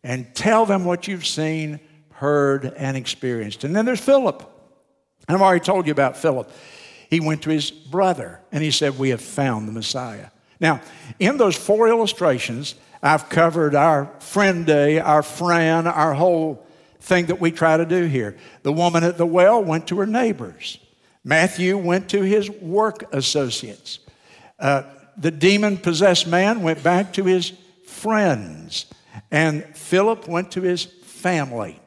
[0.03, 1.81] and tell them what you've seen,
[2.13, 3.65] heard, and experienced.
[3.65, 4.49] And then there's Philip.
[5.27, 6.51] I've already told you about Philip.
[7.09, 10.27] He went to his brother and he said, We have found the Messiah.
[10.59, 10.81] Now,
[11.19, 16.65] in those four illustrations, I've covered our friend day, our friend, our whole
[17.01, 18.37] thing that we try to do here.
[18.63, 20.79] The woman at the well went to her neighbors.
[21.23, 23.99] Matthew went to his work associates.
[24.59, 24.83] Uh,
[25.17, 27.53] the demon possessed man went back to his
[27.85, 28.85] friends.
[29.31, 31.79] And Philip went to his family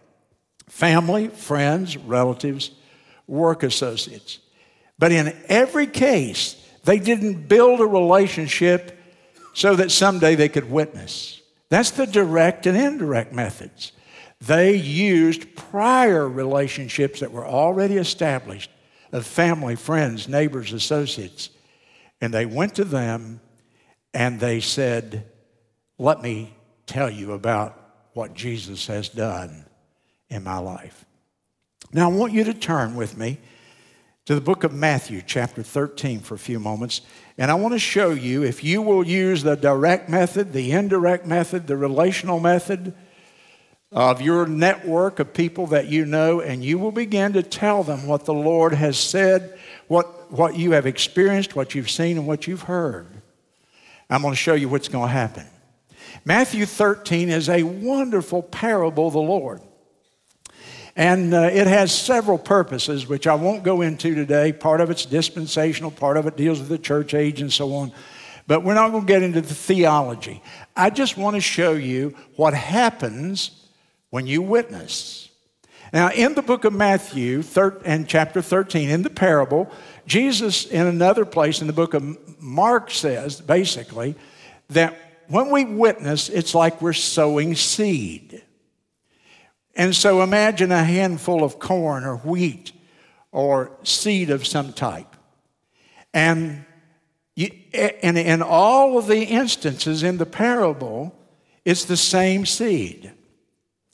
[0.68, 2.70] family, friends, relatives,
[3.29, 4.41] work associates.
[4.99, 8.99] But in every case, they didn't build a relationship
[9.55, 11.41] so that someday they could witness.
[11.69, 13.93] That's the direct and indirect methods.
[14.41, 18.71] They used prior relationships that were already established
[19.12, 21.51] of family, friends, neighbors, associates.
[22.21, 23.41] And they went to them
[24.14, 25.27] and they said,
[25.99, 26.55] Let me
[26.87, 27.79] tell you about
[28.14, 29.64] what Jesus has done
[30.29, 31.05] in my life.
[31.92, 33.38] Now, I want you to turn with me
[34.27, 37.01] to the book of Matthew, chapter 13, for a few moments.
[37.38, 41.27] And I want to show you if you will use the direct method, the indirect
[41.27, 42.94] method, the relational method,
[43.90, 48.07] of your network of people that you know, and you will begin to tell them
[48.07, 52.46] what the Lord has said, what, what you have experienced, what you've seen, and what
[52.46, 53.07] you've heard.
[54.11, 55.46] I'm going to show you what's going to happen.
[56.24, 59.62] Matthew 13 is a wonderful parable of the Lord.
[60.99, 64.53] And uh, it has several purposes, which I won't go into today.
[64.53, 67.93] Part of it's dispensational, part of it deals with the church age and so on.
[68.49, 70.43] But we're not going to get into the theology.
[70.75, 73.69] I just want to show you what happens
[74.11, 75.31] when you witness.
[75.93, 77.45] Now, in the book of Matthew
[77.85, 79.71] and chapter 13, in the parable,
[80.05, 84.17] Jesus, in another place in the book of Mark, says basically
[84.71, 84.97] that
[85.29, 88.43] when we witness, it's like we're sowing seed.
[89.79, 92.73] And so imagine a handful of corn or wheat
[93.31, 95.14] or seed of some type.
[96.12, 96.64] And,
[97.37, 101.14] you, and in all of the instances in the parable,
[101.64, 103.12] it's the same seed.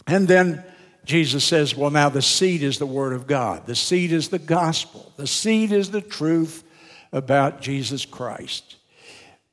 [0.07, 0.64] And then
[1.05, 4.38] Jesus says, Well, now the seed is the Word of God, the seed is the
[4.38, 6.64] gospel, the seed is the truth
[7.12, 8.77] about Jesus Christ.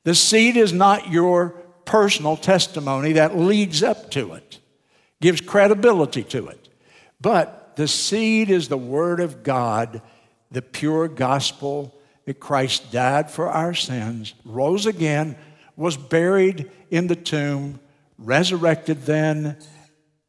[0.04, 1.50] The seed is not your
[1.84, 4.58] personal testimony that leads up to it,
[5.22, 6.68] gives credibility to it.
[7.20, 10.02] But the seed is the Word of God,
[10.50, 15.36] the pure gospel that Christ died for our sins, rose again,
[15.76, 17.80] was buried in the tomb,
[18.18, 19.56] resurrected then,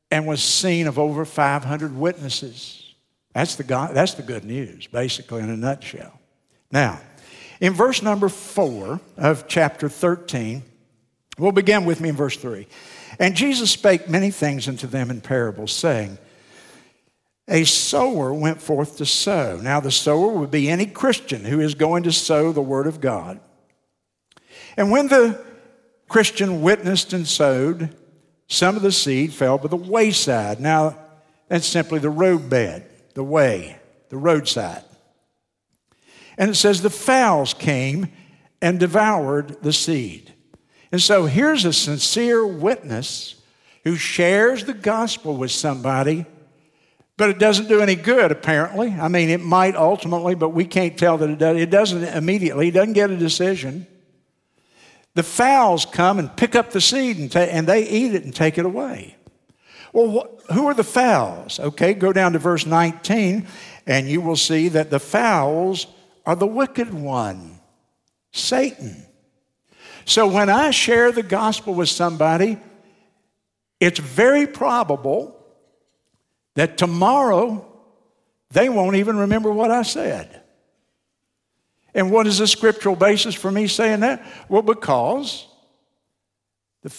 [0.10, 2.94] and was seen of over 500 witnesses.
[3.34, 6.20] That's the, God, that's the good news, basically, in a nutshell.
[6.72, 7.02] Now,
[7.60, 10.64] in verse number four of chapter 13,
[11.38, 12.68] we'll begin with me in verse three.
[13.20, 16.18] And Jesus spake many things unto them in parables, saying,
[17.48, 19.60] A sower went forth to sow.
[19.62, 23.02] Now, the sower would be any Christian who is going to sow the word of
[23.02, 23.40] God.
[24.76, 25.44] And when the
[26.08, 27.96] Christian witnessed and sowed,
[28.48, 30.60] some of the seed fell by the wayside.
[30.60, 30.98] Now,
[31.48, 33.78] that's simply the roadbed, the way,
[34.10, 34.84] the roadside.
[36.38, 38.08] And it says the fowls came
[38.62, 40.33] and devoured the seed.
[40.94, 43.34] And so here's a sincere witness
[43.84, 46.28] who shares the gospel with somebody,
[47.18, 48.90] but it doesn't do any good, apparently.
[48.90, 51.58] I mean, it might ultimately, but we can't tell that it does.
[51.58, 53.88] It doesn't immediately, He doesn't get a decision.
[55.16, 58.34] The fowls come and pick up the seed and, ta- and they eat it and
[58.34, 59.16] take it away.
[59.94, 60.12] Well,
[60.48, 61.60] wh- who are the fowls?
[61.60, 63.48] Okay, go down to verse 19
[63.88, 65.88] and you will see that the fowls
[66.24, 67.60] are the wicked one,
[68.32, 69.08] Satan.
[70.06, 72.58] So when I share the gospel with somebody,
[73.80, 75.36] it's very probable
[76.56, 77.66] that tomorrow
[78.52, 80.42] they won't even remember what I said.
[81.96, 84.26] And what is the scriptural basis for me saying that?
[84.50, 85.48] Well, because
[86.82, 86.94] the,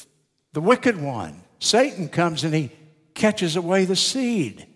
[0.53, 2.71] the wicked one, Satan, comes and he
[3.15, 4.67] catches away the seed.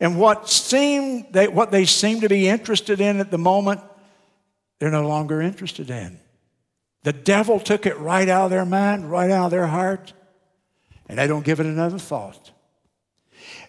[0.00, 3.80] And what seem they, what they seem to be interested in at the moment,
[4.78, 6.20] they're no longer interested in.
[7.04, 10.12] The devil took it right out of their mind, right out of their heart,
[11.08, 12.50] and they don't give it another thought.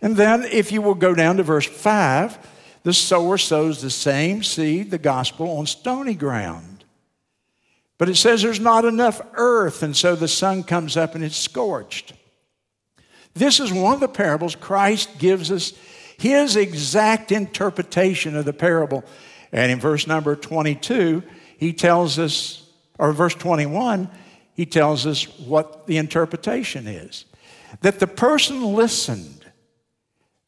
[0.02, 2.38] And then, if you will go down to verse 5,
[2.84, 6.86] the sower sows the same seed, the gospel, on stony ground.
[7.98, 11.36] But it says there's not enough earth, and so the sun comes up and it's
[11.36, 12.14] scorched.
[13.34, 15.74] This is one of the parables Christ gives us
[16.18, 19.04] his exact interpretation of the parable.
[19.52, 21.24] And in verse number 22,
[21.58, 22.69] he tells us,
[23.00, 24.10] or verse 21,
[24.54, 27.26] he tells us what the interpretation is.
[27.82, 29.46] That the person listened.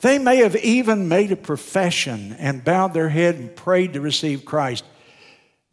[0.02, 4.46] They may have even made a profession and bowed their head and prayed to receive
[4.46, 4.84] Christ,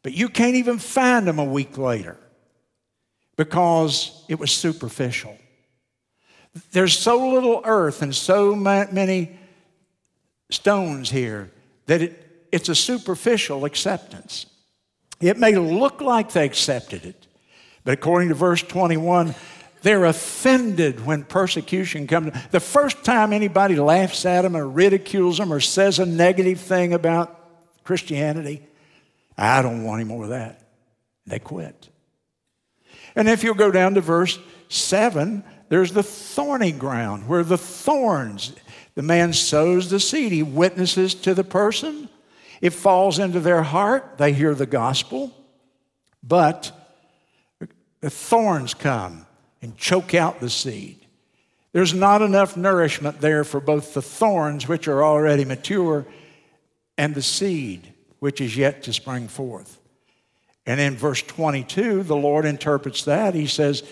[0.03, 2.17] but you can't even find them a week later
[3.37, 5.37] because it was superficial.
[6.73, 9.37] There's so little earth and so many
[10.51, 11.51] stones here
[11.87, 14.47] that it, it's a superficial acceptance.
[15.21, 17.27] It may look like they accepted it,
[17.85, 19.35] but according to verse 21,
[19.83, 22.33] they're offended when persecution comes.
[22.51, 26.93] The first time anybody laughs at them or ridicules them or says a negative thing
[26.93, 27.35] about
[27.85, 28.63] Christianity,
[29.37, 30.63] I don't want any more of that.
[31.27, 31.89] They quit.
[33.15, 34.39] And if you'll go down to verse
[34.69, 38.53] 7, there's the thorny ground where the thorns,
[38.95, 42.09] the man sows the seed, he witnesses to the person.
[42.61, 45.33] It falls into their heart, they hear the gospel,
[46.23, 46.73] but
[48.01, 49.27] the thorns come
[49.63, 51.07] and choke out the seed.
[51.73, 56.07] There's not enough nourishment there for both the thorns, which are already mature,
[56.97, 59.79] and the seed, which is yet to spring forth.
[60.67, 63.35] And in verse 22, the Lord interprets that.
[63.35, 63.83] He says,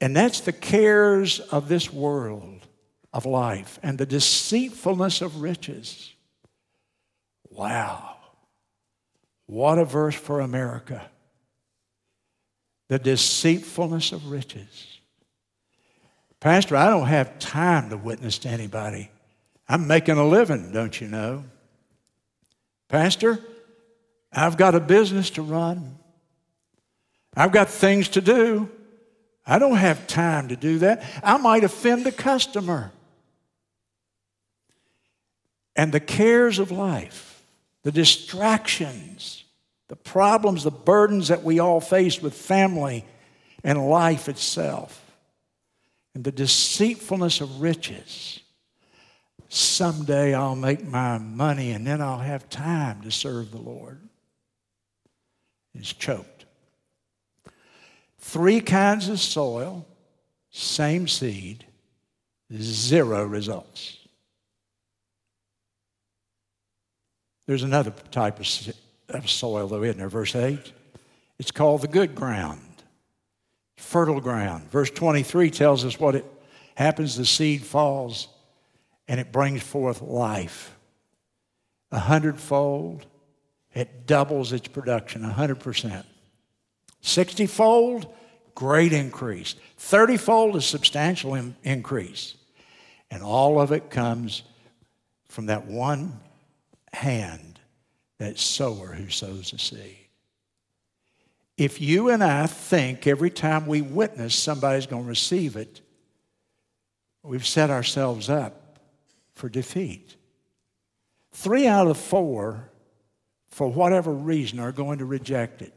[0.00, 2.66] and that's the cares of this world
[3.12, 6.14] of life and the deceitfulness of riches.
[7.58, 8.14] Wow.
[9.46, 11.04] What a verse for America.
[12.86, 14.98] The deceitfulness of riches.
[16.38, 19.10] Pastor, I don't have time to witness to anybody.
[19.68, 21.42] I'm making a living, don't you know?
[22.86, 23.40] Pastor,
[24.32, 25.98] I've got a business to run.
[27.34, 28.70] I've got things to do.
[29.44, 31.02] I don't have time to do that.
[31.24, 32.92] I might offend a customer.
[35.74, 37.27] And the cares of life,
[37.88, 39.44] the distractions,
[39.88, 43.02] the problems, the burdens that we all face with family
[43.64, 45.10] and life itself,
[46.14, 48.40] and the deceitfulness of riches.
[49.48, 53.98] Someday I'll make my money and then I'll have time to serve the Lord.
[55.74, 56.44] It's choked.
[58.18, 59.86] Three kinds of soil,
[60.50, 61.64] same seed,
[62.54, 63.97] zero results.
[67.48, 70.10] There's another type of soil, though, in there?
[70.10, 70.70] Verse 8.
[71.38, 72.60] It's called the good ground,
[73.78, 74.70] fertile ground.
[74.70, 76.26] Verse 23 tells us what it
[76.74, 78.28] happens the seed falls
[79.08, 80.76] and it brings forth life.
[81.90, 83.06] A hundredfold,
[83.72, 86.04] it doubles its production, a hundred percent.
[87.00, 88.14] 60 fold,
[88.54, 89.54] great increase.
[89.78, 92.34] 30 fold is substantial in- increase.
[93.10, 94.42] And all of it comes
[95.30, 96.20] from that one
[96.92, 97.60] hand,
[98.18, 99.96] that sower who sows the seed.
[101.56, 105.80] If you and I think every time we witness somebody's going to receive it,
[107.22, 108.78] we've set ourselves up
[109.34, 110.14] for defeat.
[111.32, 112.70] Three out of four,
[113.48, 115.74] for whatever reason, are going to reject it.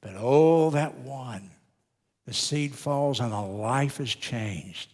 [0.00, 1.50] But oh, that one,
[2.26, 4.92] the seed falls and a life is changed.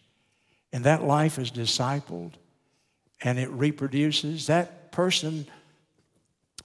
[0.72, 2.32] And that life is discipled
[3.22, 4.48] and it reproduces.
[4.48, 5.46] That person,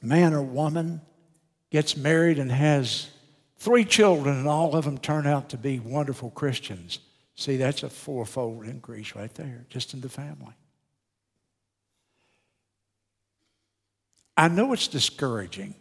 [0.02, 1.02] man or woman,
[1.70, 3.10] gets married and has
[3.58, 7.00] three children, and all of them turn out to be wonderful Christians.
[7.36, 10.54] See, that's a fourfold increase right there, just in the family.
[14.38, 15.76] I know it's discouraging.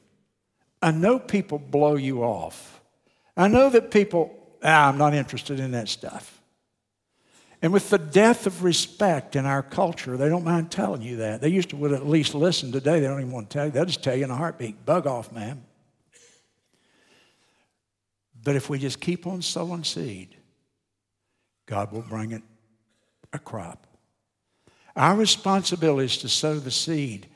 [0.82, 2.80] I know people blow you off.
[3.36, 6.39] I know that people, ah, I'm not interested in that stuff.
[7.62, 11.42] And with the death of respect in our culture, they don't mind telling you that.
[11.42, 12.72] They used to would at least listen.
[12.72, 13.70] Today, they don't even want to tell you.
[13.70, 15.64] They'll just tell you in a heartbeat, bug off, man.
[18.42, 20.36] But if we just keep on sowing seed,
[21.66, 22.42] God will bring it
[23.32, 23.86] a crop.
[24.96, 27.28] Our responsibility is to sow the seed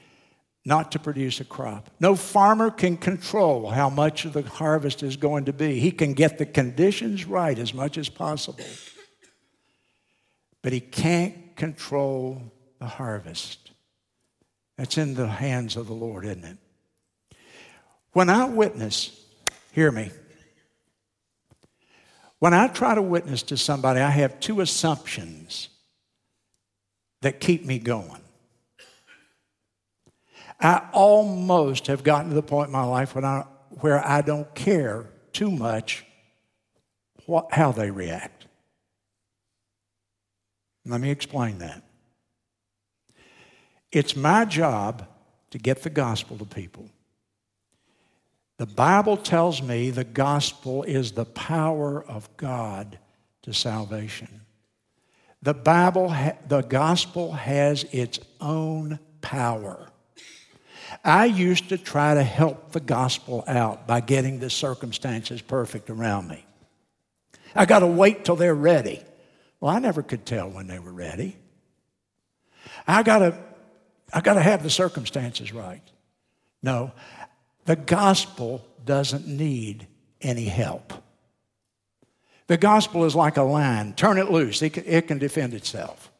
[0.64, 1.91] not to produce a crop.
[2.01, 5.79] No farmer can control how much of the harvest is going to be.
[5.79, 8.64] He can get the conditions right as much as possible,
[10.64, 12.40] but he can't control
[12.78, 13.70] the harvest.
[14.78, 16.56] That's in the hands of the Lord, isn't it?
[18.12, 19.26] When I witness,
[19.72, 20.10] hear me.
[22.38, 25.68] When I try to witness to somebody, I have two assumptions
[27.20, 28.22] that keep me going.
[30.58, 33.44] I almost have gotten to the point in my life when I,
[33.80, 36.06] where I don't care too much
[37.26, 38.43] what, how they react.
[40.87, 41.82] Let me explain that.
[43.91, 45.07] It's my job
[45.51, 46.91] to get the gospel to people.
[48.57, 52.99] The Bible tells me the gospel is the power of God
[53.43, 54.43] to salvation.
[55.43, 56.14] The Bible,
[56.49, 59.89] the gospel has its own power.
[61.05, 66.28] I used to try to help the gospel out by getting the circumstances perfect around
[66.28, 66.47] me.
[67.55, 69.03] I got to wait till they're ready.
[69.64, 71.38] Well, I never could tell when they were ready.
[72.86, 73.34] I got to
[74.12, 75.80] I got to have the circumstances right.
[76.62, 76.92] No,
[77.64, 79.86] the gospel doesn't need
[80.20, 80.92] any help.
[82.46, 83.94] The gospel is like a lion.
[83.94, 86.12] Turn it loose, it can, it can defend itself.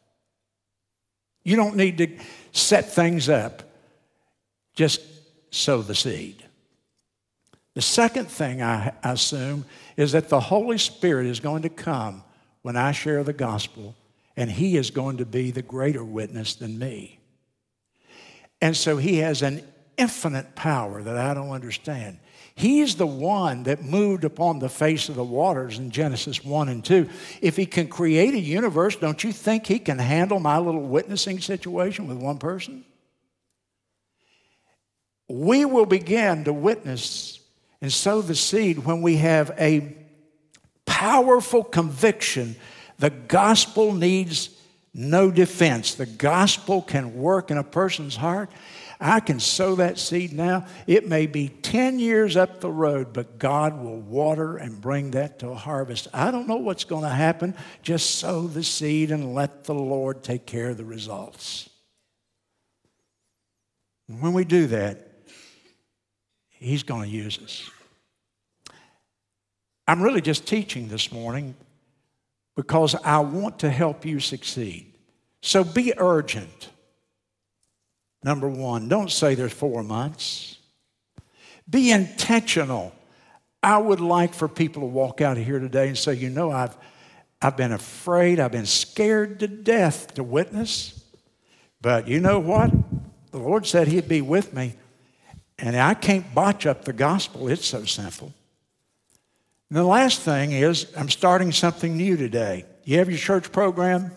[1.43, 2.17] You don't need to
[2.51, 3.61] set things up,
[4.73, 5.01] just
[5.51, 6.43] sow the seed.
[7.75, 9.65] The second thing I assume
[9.97, 12.23] is that the Holy Spirit is going to come
[12.65, 13.93] when I share the gospel,
[14.35, 17.19] and He is going to be the greater witness than me.
[18.59, 19.63] And so He has an
[19.97, 22.17] infinite power that I don't understand.
[22.55, 26.83] He's the one that moved upon the face of the waters in Genesis 1 and
[26.83, 27.07] 2.
[27.39, 31.41] If he can create a universe, don't you think he can handle my little witnessing
[31.41, 32.83] situation with one person?
[35.29, 37.39] We will begin to witness
[37.79, 40.04] and sow the seed when we have a
[40.85, 42.55] powerful conviction
[42.97, 44.49] the gospel needs
[44.93, 45.95] no defense.
[45.95, 48.49] The gospel can work in a person's heart
[48.99, 50.65] I can sow that seed now.
[50.87, 55.39] It may be 10 years up the road, but God will water and bring that
[55.39, 56.07] to a harvest.
[56.13, 57.55] I don't know what's going to happen.
[57.81, 61.69] Just sow the seed and let the Lord take care of the results.
[64.07, 65.11] And When we do that,
[66.49, 67.69] He's going to use us.
[69.87, 71.55] I'm really just teaching this morning
[72.55, 74.93] because I want to help you succeed.
[75.41, 76.69] So be urgent.
[78.23, 80.57] Number one, don't say there's four months.
[81.69, 82.93] Be intentional.
[83.61, 86.51] I would like for people to walk out of here today and say, you know,
[86.51, 86.75] I've,
[87.41, 91.03] I've been afraid, I've been scared to death to witness.
[91.81, 92.71] But you know what?
[93.31, 94.75] The Lord said He'd be with me.
[95.59, 98.33] And I can't botch up the gospel, it's so simple.
[99.69, 102.65] And the last thing is, I'm starting something new today.
[102.83, 104.11] You have your church program?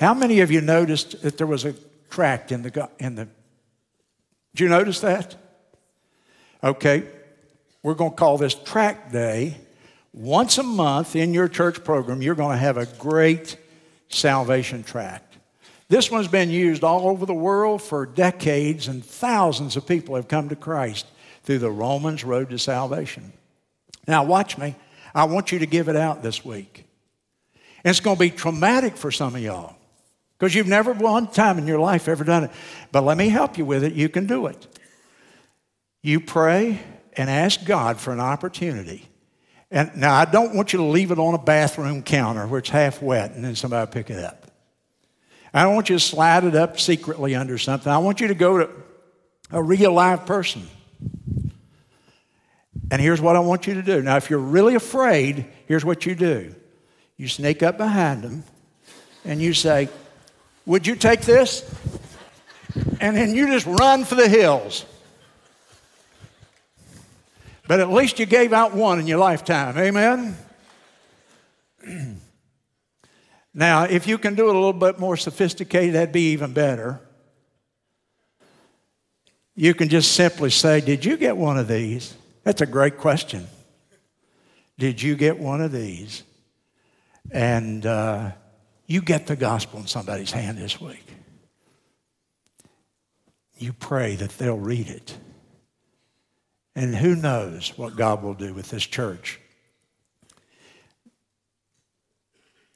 [0.00, 1.74] How many of you noticed that there was a
[2.12, 3.24] tract in the, in the.
[4.54, 5.34] Did you notice that?
[6.62, 7.04] Okay,
[7.82, 9.56] we're going to call this tract day.
[10.12, 13.56] Once a month in your church program, you're going to have a great
[14.08, 15.38] salvation tract.
[15.88, 20.28] This one's been used all over the world for decades, and thousands of people have
[20.28, 21.06] come to Christ
[21.42, 23.32] through the Romans Road to Salvation.
[24.06, 24.74] Now, watch me.
[25.14, 26.86] I want you to give it out this week.
[27.84, 29.76] And it's going to be traumatic for some of y'all
[30.38, 32.50] because you've never one time in your life ever done it.
[32.90, 33.92] But let me help you with it.
[33.92, 34.66] You can do it.
[36.02, 36.80] You pray
[37.16, 39.08] and ask God for an opportunity.
[39.70, 42.70] And now I don't want you to leave it on a bathroom counter where it's
[42.70, 44.50] half wet and then somebody pick it up.
[45.54, 47.92] I don't want you to slide it up secretly under something.
[47.92, 48.70] I want you to go to
[49.50, 50.66] a real live person.
[52.92, 54.02] And here's what I want you to do.
[54.02, 56.54] Now, if you're really afraid, here's what you do
[57.16, 58.44] you sneak up behind them
[59.24, 59.88] and you say,
[60.66, 61.64] would you take this?
[63.00, 64.84] And then you just run for the hills.
[67.66, 69.78] But at least you gave out one in your lifetime.
[69.78, 70.36] Amen?
[73.54, 77.00] now, if you can do it a little bit more sophisticated, that'd be even better.
[79.54, 82.16] You can just simply say, Did you get one of these?
[82.44, 83.46] That's a great question.
[84.78, 86.22] Did you get one of these?
[87.30, 88.32] And uh,
[88.86, 91.06] you get the gospel in somebody's hand this week.
[93.58, 95.16] You pray that they'll read it.
[96.74, 99.38] And who knows what God will do with this church.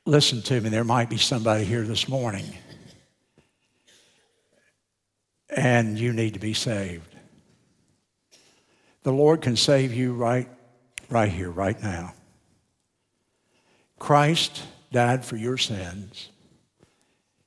[0.05, 2.45] Listen to me, there might be somebody here this morning,
[5.49, 7.16] and you need to be saved.
[9.07, 10.49] The Lord can save you right,
[11.09, 12.13] right here, right now.
[14.01, 16.29] Christ died for your sins.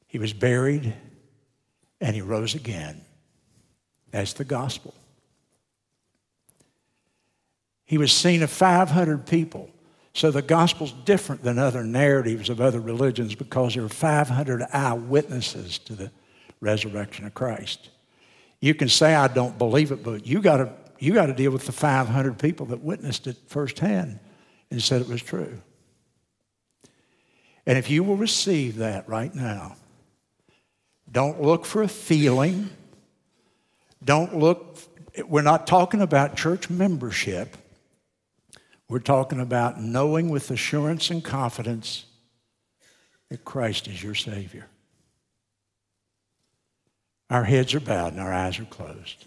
[0.07, 0.93] He was buried
[1.99, 3.01] and he rose again.
[4.11, 4.93] That's the gospel.
[7.83, 9.69] He was seen of 500 people.
[10.13, 15.77] So the gospel's different than other narratives of other religions because there are 500 eyewitnesses
[15.79, 16.09] to the
[16.61, 17.89] resurrection of Christ.
[18.61, 21.51] You can say I don't believe it, but you got to you got to deal
[21.51, 24.19] with the 500 people that witnessed it firsthand
[24.71, 25.61] and said it was true.
[27.65, 29.75] And if you will receive that right now,
[31.11, 32.69] don't look for a feeling.
[34.03, 34.77] Don't look,
[35.27, 37.57] we're not talking about church membership.
[38.87, 42.05] We're talking about knowing with assurance and confidence
[43.29, 44.67] that Christ is your Savior.
[47.29, 49.25] Our heads are bowed and our eyes are closed.